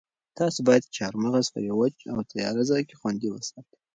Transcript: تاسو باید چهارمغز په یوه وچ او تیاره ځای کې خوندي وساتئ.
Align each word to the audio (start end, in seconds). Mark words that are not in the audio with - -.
تاسو 0.39 0.59
باید 0.67 0.91
چهارمغز 0.95 1.45
په 1.53 1.59
یوه 1.67 1.79
وچ 1.81 1.97
او 2.11 2.19
تیاره 2.31 2.63
ځای 2.69 2.81
کې 2.87 2.95
خوندي 2.99 3.27
وساتئ. 3.31 3.77